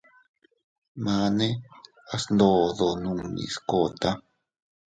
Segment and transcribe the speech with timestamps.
[1.03, 1.47] Mane
[2.13, 4.09] a sndodo nunni skota.